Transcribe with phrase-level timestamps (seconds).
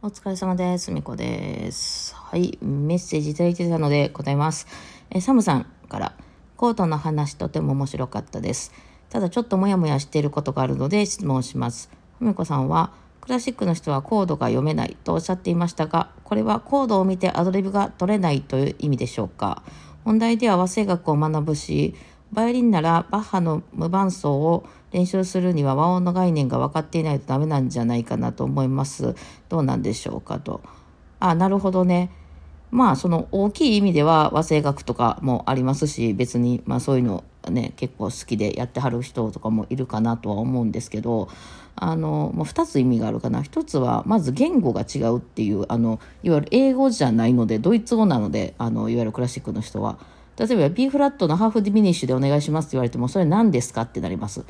[0.00, 0.92] お疲れ様です。
[0.92, 2.14] みこです。
[2.14, 2.56] はい。
[2.62, 4.68] メッセージいただいてたので答えます。
[5.10, 6.16] えサムさんから、
[6.56, 8.70] コードの話とても面白かったです。
[9.10, 11.90] ただちょっとモヤモヤしていることがあるので質問します。
[12.20, 19.64] ふみこさんは、クラシックの人はコードが読めないとおっしゃっていましたが、これはコードを見てアドリブが取れないという意味でしょうか？
[20.04, 21.96] 本題では和声楽を学ぶし、
[22.32, 29.14] バイオリンならバッハの無伴奏を練習するには和音の概念が分かっていないとダメなんじゃないかなと思います。
[29.48, 30.60] どうなんでしょうかと。
[31.20, 32.10] あ、なるほどね。
[32.70, 41.28] まあその大きい意味では和声楽とかもありますし別にまあそういうのね結構好きでやってはる人とかもいるかなとは思うんですけど
[41.76, 49.98] あのもう2つ意味があるかな1つはまず言語が違うっていうあのいわゆる英語じゃないのでドイツ語なのであのいわゆるクラシックの人は
[50.38, 54.44] 例えば B フラットのハーフディミニッシュでお願いしますって言われてもそれ何ですかってなります。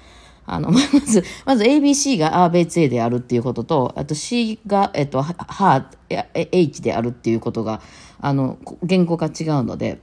[0.50, 5.90] あの、 まず、まず ABC が A、B、C であるっていうことと、あと C が、えっと、は、は
[6.34, 7.82] H であるっていうことが、
[8.20, 10.00] あの、言語が違うので、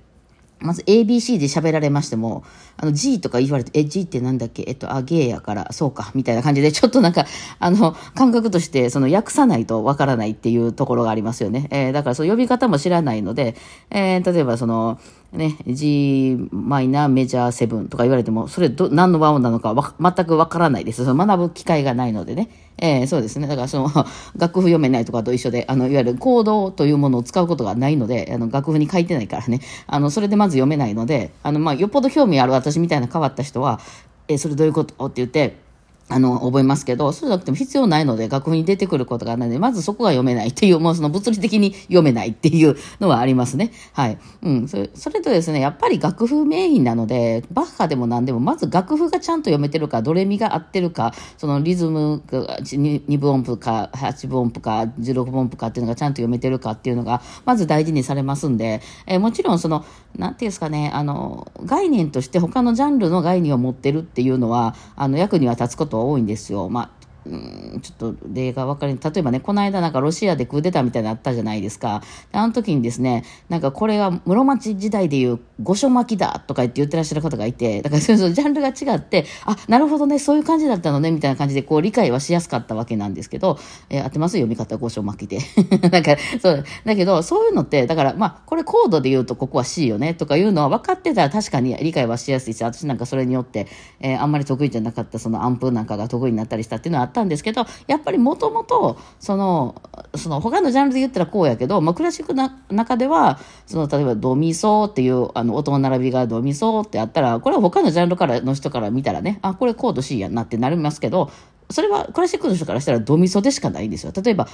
[0.59, 2.43] まず ABC で喋られましても、
[2.77, 4.63] あの G とか言われて、え、G ってなんだっけ？
[4.67, 7.25] えっと、あ、ゲーやから、そうか、みたいな感じで、ちょっとなんか、
[7.59, 11.67] あの、感覚として、その訳さないとわからないっていうところがありますよね。
[11.71, 13.55] えーだからそう呼び方も知らないので、
[13.89, 14.99] えー例えばその、
[15.35, 21.05] ね、G マイナーメジャーセブンとか言われても、それど、何の和音なのかわ全くわからないです。
[21.05, 22.49] その学ぶ機会がないのでね。
[22.77, 23.47] えーそうですね。
[23.47, 23.89] だからその、
[24.37, 29.61] 楽譜読めないとかと一緒で、あの、いわゆるコードというものを使うことがないので、あの、楽譜に書いてないからね。
[29.87, 33.79] あの、それでまず読めないので、あの、まあ、よっぽど興味ある私みたいな変わった人は、
[34.27, 35.05] えーそれどういうこと？
[35.05, 35.64] って言って、
[36.07, 43.71] あの、覚えますけど、そうじゃなくても必要ないので、楽譜に出てくることがないので、まずそこが読めないっていう、もうその物理的に読めないっていうのはありますね。
[43.93, 44.17] はい。
[44.43, 44.67] うん。
[44.67, 59.83] それそれとですね、やっぱり楽譜メインなので、バッハでも何でも、まず楽譜がちゃんと読めてるか、ドレミが合ってるか、そのリズムが2分音符か、8分音符か、16分音符かっていうのがちゃんと読めてるかっていうのが、まず大事にされますんで、えーもちろんその、
[60.17, 66.69] なんていうんですかね、あの、概念として他のジャンルの概念を持ってるっていうのは、あの、役には立つことと多いんですよ。
[66.69, 66.89] まあ
[67.25, 72.01] うんちょっと例が分かり例えばねこの間なんかロシアでクーデターみたいなのあったじゃないですか。
[72.31, 83.57] あの時にですねなんかこれは室町時代でいう御所巻きだとか言って言ってらっしゃる方がいてだからそうそうジャンルが違ってあなるほどねそういう感じだったのねみたいな感じでこう理解はしやすかったわけなんですけど、
[83.89, 85.39] えー合ってます読み方御所巻きで。
[85.89, 93.67] なんかそうだけどそういうのってだからまあこれコードで言うとここは C よねとかいうのは分かってたら確かに理解はしやすいし私なんかそれによって、
[93.99, 99.81] えーあんまり得意じゃなかったそのアンプなんかが得意になったりしたっていうのはあったんですけどやっぱりもともとその
[100.15, 111.31] その他のジャンルで言ったらこうやけど、まあ、クラシックの中ではその例えばドミソっていうあの音の並びがドミソってあったらこれは他のジャンルからの人から見たらねあこれコード C やんなってなりますけど
[111.69, 114.13] それはクラシックの人からしたらドミソでしかないんですよ。
[114.15, 114.47] 例えば、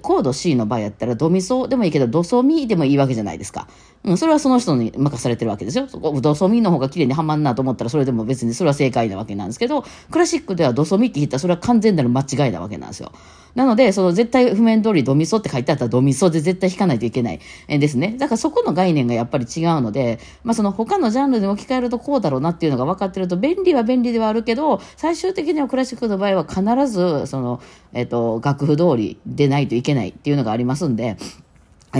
[0.00, 3.68] コード C の場合やったらドミソでもいいけど、ドソミでもいいわけじゃないですか。
[4.04, 5.86] うん、それはその人に任されてるわけですよ。
[5.88, 13.12] そこドソミの方が綺麗にはまんなと思ったら、それでも別にそれは正解なわけなんですけど、クラシックではドソミって言ったら、それは完全なる間違いなわけなんですよ。
[13.54, 18.14] なので、その絶対譜面通りドミソって書いてあったらドミソで絶対弾かないといけないえですね。
[18.18, 27.60] だからそこの概念がやっぱり違うので、まあその他のジャンルで置き換えるとこうだろうなっていうのが分かってると便利は便利ではあるけど、最終的にはクラシックの場合は必ず、その、
[27.92, 31.16] えっ、と、楽譜通りでないといけないっていうのがありますんで、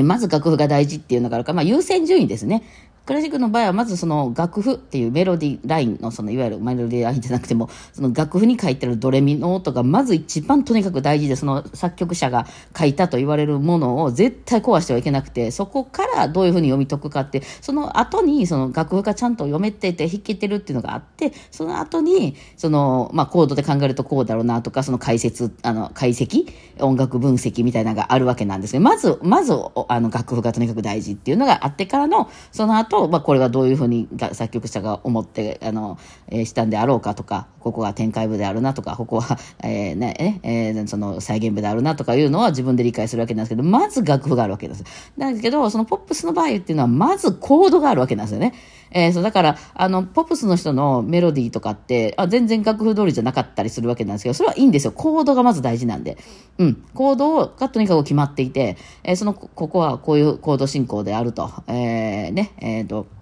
[0.05, 2.63] まず楽譜が大事っていうのがあるから、まあ優先順位ですね。
[3.09, 12.47] クラシックの場合はまずその楽譜っていうメロディーラインのそのいわゆるメロディーラインじゃなくてもその楽譜に書いてあるドレミの音がまず一番とにかく大事でその作曲者が
[12.79, 26.47] 書いたと言われるものを絶対壊してはいけなくてそこからどういうふうに読み解くかってその後にその楽譜がちゃんと読めてて弾けてるっていうのがあってその後にそのまあコードで考えるとこうだろうなとかその解説あの解析
[26.79, 29.55] 音楽分析みたいなのがあるわけなんですけどまずまず
[29.89, 35.99] あの楽譜がとにかく大事っていうのがあってからのその後、まあこれがどういうふうに作曲者が思ってあの、
[36.29, 44.85] えーしたんであろうかとかここが展開部であるなとかここは、えーねえーその再現部であるなとかいうのは自分で理解するわけなんですけどまず楽譜があるわけです。
[45.17, 48.55] なんですけどそのポップスの場合っていうのはまずコードがあるわけなんですよね。
[48.91, 56.17] えーそうだからあのポップスの人のメロディーとかってあ全然楽譜通りじゃなかったりするわけなんですけどそれはいいんですよコードがまず大事なんで、
[56.59, 63.18] うん、コードがとにかく決まっていて、えーそのここはこういうコード進行であると、えーねえど。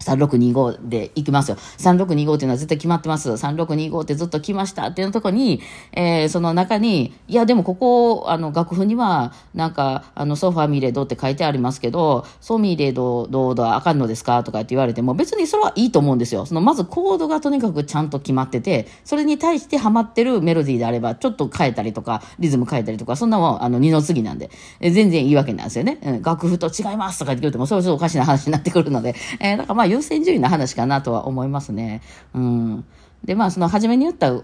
[0.00, 1.56] 3625で行きますよ。
[1.56, 3.30] 3625っていうのは絶対決まってます。
[3.30, 5.60] 3625ってずっと来ましたっていうとこに、
[5.92, 16.46] えー、その中に、いやでもここ、あの、楽譜には、なんか、あの、ソファミレドって書いてありますけど、ソミレド、どうだ、あかんのですかとかって言われても、別にそれはいいと思うんですよ。
[16.46, 24.50] その、まずコードがとにかくちゃんと決まってて、それに対してハマってるメロディーであれば、ちょっと変えたりとか、リズム変えたりとか、そんなもん、あの、二の次なんで、
[24.80, 25.98] えー、全然いいわけなんですよね。
[26.02, 32.02] うん、楽譜と違いますとか言ってくると、もそれはちょっとおかしな話になってくるので、えー、だかまあ、優先順位の話かなとは思いますね。
[32.34, 32.84] うん。
[33.24, 34.42] で、まあ、その初めに言った言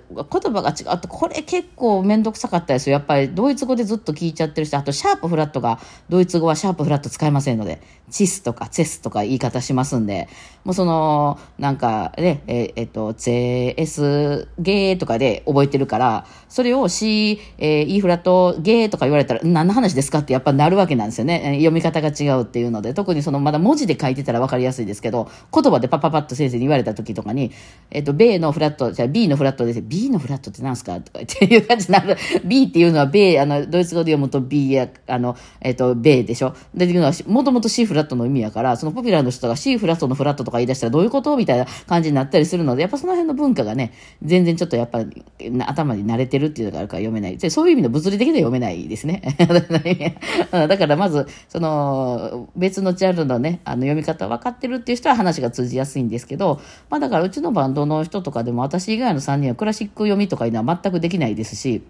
[0.53, 1.00] 葉が違う。
[1.00, 2.94] と、これ結構めんどくさかったですよ。
[2.94, 5.79] やっぱりドイツ語でずっと聞いちゃってるし、あとシャープフラットが、
[6.09, 7.81] ドイツ語はシャープフラット使えませんので、
[8.11, 10.29] チスとかチェスとか言い方しますんで、
[10.65, 21.55] もうその、なんかね、ええっと、チェエスゲーとかで覚えてるから、それを C、えー、E フラットゲーとか言われたら、何の話ですかってやっぱなるわけなんですよね。
[21.56, 27.53] 読み方が違うっていうので、特にそのまだ文字で書いてたら分かりやすいですけど、言葉でパパパッと先生に言われた時とかに、
[27.91, 31.00] えっと、米のフラット、じゃあ B のフラットで、B のフラットって何すか？
[31.02, 32.16] とかっていう感じになる。
[32.44, 36.55] B っていうのは米、あの、ドイツ語で読むと B や、あの、えっと、米でしょ？
[36.75, 41.37] で、いうのは、もともと C フラットの意味やから、そのポピュラーの人が C フラットのフラットとか言い出したらどういうこと？
[41.37, 45.00] みたいな感じになったりするので、やっぱその辺の文化がね、全然ちょっとやっぱ
[45.66, 47.50] 頭に慣れてるっていうのがあるから読めない。
[47.50, 49.22] そういう意味の物理的には読めないですね。
[50.50, 61.82] だからまず、その、別のジャンルのね、あの読み方分かってるっていう人は話が通じやすいんですけど、まあだからうちのバンドの人とかでもも私以外の3人はクラシック読みとかいうのは全くできないですし、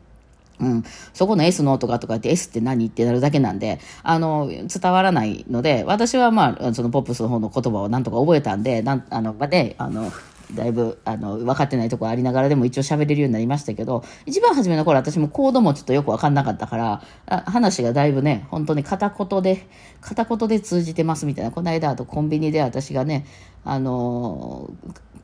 [0.60, 10.12] うん、そこの S のとかとかって S って何ってなるだけなんで、あの、伝わらないので、私はまあ、そのポップスの方の言葉をなんとか覚えたんで、なん、あの、まあ、ね、あの、
[10.52, 17.02] だいぶ、あの、分かってないとこありながらでも一応喋れるようになりましたけど、一番初めの頃私もコードもちょっとよく分かんなかったから、
[17.46, 19.66] 話がだいぶね、本当に片言で、
[20.00, 23.26] 片言で通じてますみたいな、この間あとコンビニで私がね、
[23.64, 24.70] あの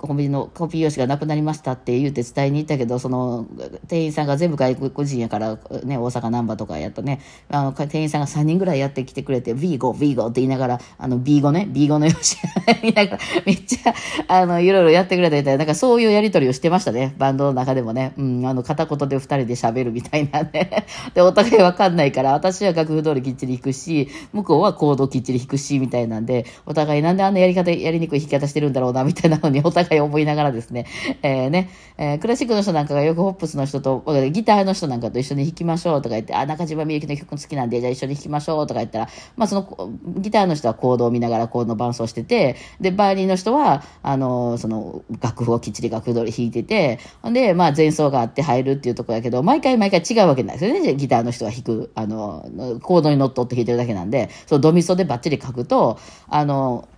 [0.01, 3.47] コンビニのコピー用紙がなくなりましたって言うて伝えに行ったけど、その、
[3.87, 7.21] 店員さんが全部外国人やから、ね、大阪難波とかやっとね、
[7.51, 13.95] あの、店員さんが3人ぐらいやってきてくれて、ビーゴ、ビーゴって言いながら、あの、 B5ね、 B5の用紙見ながら、 めっちゃ、
[14.29, 18.15] あの、いろいろやってくれたみたいな、なんかそういうやりとりをしてましたね、バンドの中でもね。
[18.17, 20.87] うん、あの、片言で2人で喋るみたいなね。
[21.13, 30.87] で、お互いわかんないから、私は楽譜通りきっちり弾くし、向こうはコードきっちり弾くし、みたいなんで、お互いなんであんなやり方、やりにくい弾き方してるんだろうな、みたいなのにお互いい思いながらですね、
[31.23, 46.99] えー、ね、えー、クラシックの人なんかがよくホップスの人と、ギターの人なんかと一緒に弾きましょうとか言って、あ、中島みゆきの曲好きなんで、じゃあ一緒に弾きましょうとか言ったら、まあその、ギターの人はコードを見ながらコードの伴奏してて、で、バイオリンの人は、あの、その、楽譜をきっちり楽譜通り弾いてて、
[47.33, 50.95] で、まあ前奏があって入るっていうところやけど、毎回毎回違うわけなんですよね。
[50.95, 52.49] ギターの人が弾く、あの、
[52.83, 55.99] コードに乗っ取って弾いてるだけなんで、そのドミソでバッチリ書くと、
[56.29, 56.89] あの、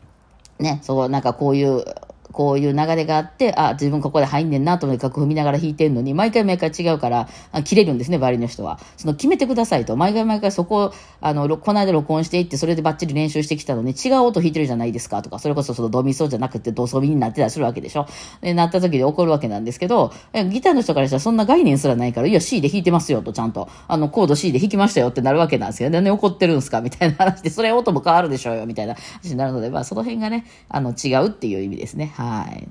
[0.58, 1.84] ね、そう、なんかこういう、
[2.32, 8.80] こういう流れがあって、あ、自分ここで入んねんなと思って楽譜見ながら弾いてんのに、毎回毎回違うから、あ切れるんですね、バリの人は。
[8.96, 9.96] その決めてくださいと。
[9.96, 18.06] 毎回毎回そこあの、この間録音していって、それでバッチリ練習してきたのに、違う音弾いてるじゃないですかとか、それこそそのドミソじゃなくてドソミになってたりするわけでしょ。
[18.40, 20.12] で、なった時で怒るわけなんですけど、
[20.50, 23.68] ギターの人からしたらそんな概念すらないから、いや、C で弾いてますよと、ちゃんと。
[23.88, 25.90] あの、コード C で弾きましたよってなるわけなんですよ。
[25.90, 26.80] なんで怒ってるんすか？
[26.80, 32.12] みたいな話で、それ音も変わるでしょうよ、みたいな話になるので、まあ、その辺がね、あの、違うっていう意味ですね。
[32.22, 32.68] はい。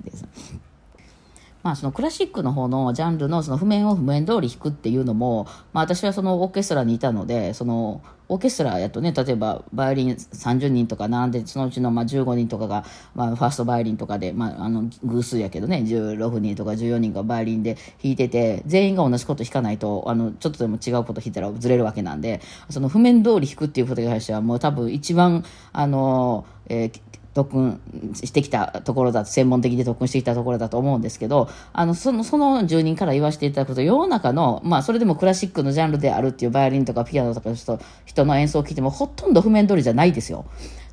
[1.64, 12.84] まあ、そのクラシックの方のジャンルのその譜面を譜面通り弾くっていうのも、まあ、私はそのオーケストラにいたのでそのオーケストラやとね例えばバイオリン30人とか並んでそのうちのまあ15人とかが、
[13.14, 27.02] まあ、ファーストバイオリンとかで、まあ、あの偶数やけどね16人とか14人がバイオリンで弾いてて全員が同じこと弾かないとあのちょっとでも違うこと弾いたらずれるわけなんでその譜面通り弾くっていうことに関してはもう多分一番あの、えー
[27.34, 27.80] 特訓
[28.14, 40.46] してきたところだと、専門的で特訓してきたところだと思うんですけど、あの、その、その住人から言わせていただくと、世の中の、まあ、それでもクラシックのジャンルであるっていうバイオリンとかピアノとかの人人の演奏を聞いても、ほとんど譜面通りじゃないですよ。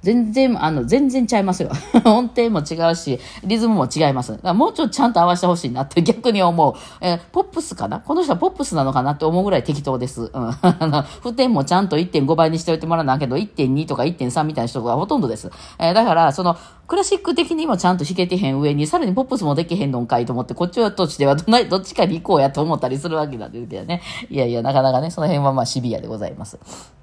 [0.03, 1.71] 全然、あの、全然ちゃいますよ。
[2.05, 4.33] 音程も違うし、リズムも違います。
[4.33, 6.75] だからもうちょっとちゃんと合わせてほしいなって逆に思う。
[7.01, 8.01] えー、ポップスかな？
[8.01, 10.23] この人はポップスなのかなって思うぐらい適当です。
[10.23, 10.31] うん。
[10.63, 15.51] あの、普点もちゃんと1.5倍にしておいてもらわないけど、1.2とか1.3みたいな人がほとんどです。
[15.79, 24.01] えー、だから、その、クラシック的にもちゃんと弾けてへん上に、さらにポップスもできへんのんかいと思って、こっちはとしてはどない、 どっちかに行こうやと思ったりするわけなんですけどね。
[24.31, 26.98] いやいや、なかなかね、その辺はまあシビアでございます。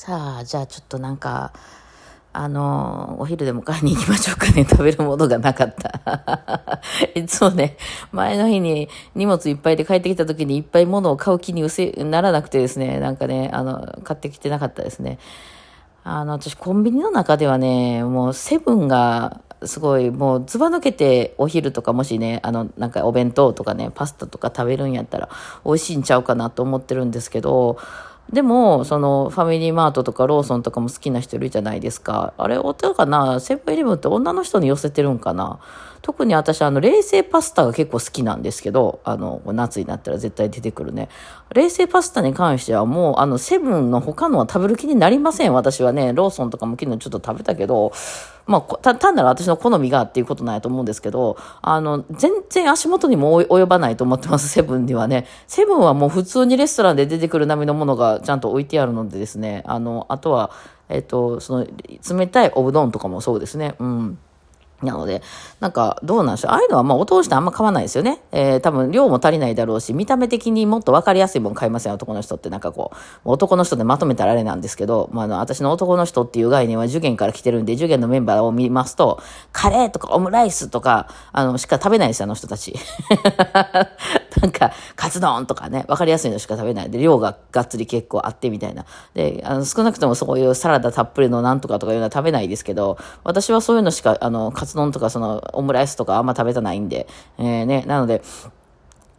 [0.00, 1.52] さあ、じゃあちょっとなんか、
[2.32, 4.64] あの、お昼でも買いに行きましょうかね。
[4.64, 6.80] 食べるものがなかった。
[7.16, 7.76] いつもね、
[8.12, 15.18] 前の日に荷物いっぱいで帰ってきた時にいっぱい物を買う気にうせならなくてですね、なんかね、あの、買ってきてなかったですね。
[16.04, 25.28] あの、私コンビニの中ではね、もうセブンがすごい、もう、ずば抜けてお昼とかもしね、あの、なんかお弁当とかね、パスタとか食べるんやったら、
[25.64, 27.78] 美味しいんちゃうかなと思ってるんですけど、
[28.32, 32.34] でも、その、ファミリーマートとかローソンとかも好きな人いるじゃないですか。
[32.36, 33.40] あれ、お手かな？
[33.40, 35.60] セブンイレブンって女の人に寄せてるんかな？
[36.02, 41.08] 特に私、あの、冷製パスタが結構好きなんですけど、あの、夏になったら絶対出てくるね。
[41.54, 45.54] 冷製パスタに関してはもう、あの、セブンの他のは食べる気になりません。
[45.54, 47.92] 私はね、ローソンとかも昨日ちょっと食べたけど、
[48.46, 55.26] まあ、単なる私の好みがっていうことなんやと思うんですけど、あの、全然足元にも及ばないと思ってます、セブンにはね。
[55.46, 60.50] セブンはもう普通にレストランで出てくる並みのものがちゃんと置いてあるのでですね、あの、あとは、
[60.88, 61.66] えっと、その、
[62.10, 63.74] 冷たいおうどんとかもそうですね。
[63.78, 64.18] うん。
[64.82, 65.22] なので、
[65.58, 66.52] なんか、どうなんでしょう。
[66.52, 68.20] ああいうのは、まあ、お通してあんま買わないですよね。
[68.30, 72.48] えー、多分、量も足りないだろうし、見た目的にもっと分かりやすいもん買いません、男の人って。
[72.48, 79.20] なんかこう、男の人でまとめたらあれなんですけど、まあ、あの、私の男の人っていう概念は受験から来てるんで、受験のメンバーを見ますと、
[79.50, 82.76] カレーとかオムライスとか、あの、しか食べないですよ、あの人たち。
[84.40, 88.84] なんか、カツ丼とかね、分かりやすいのしか食べないで、量ががっつり結構あってみたいな。
[89.14, 97.06] で、あの、少なくともそういうサラダたっぷりのなんとかとかいうのは食べないですけど、私はそういうのしか、あの、カツ丼とかその、オムライスとかあんま食べたないんで、
[97.38, 98.22] えー、ね、なので、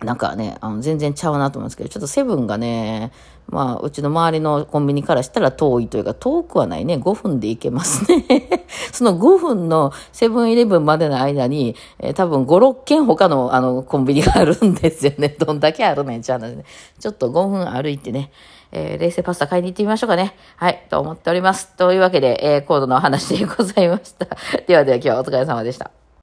[0.04, 3.12] なんかね、あの全然ちゃうなと思うんですけど、ちょっとセブンがね、
[3.50, 6.96] まあ、うちの周りのコンビニからしたら遠いというか、遠くはないね。
[6.96, 8.66] 5分で行けますね。
[8.94, 15.36] その5分のセブンイレブンまでの間に、えー、多分5、6軒他のあのコンビニがあるんですよね。
[15.40, 16.64] どんだけあるねんちゃうのね。
[17.00, 18.32] ちょっと5分歩いてね、
[18.72, 20.36] えー、冷製パスタ買いに行ってみましょうかね。
[20.58, 21.76] はい、と思っております。
[21.76, 24.28] というわけで、えー、コードのお話でございました。
[24.68, 25.99] ではでは今日はお疲れ様でした。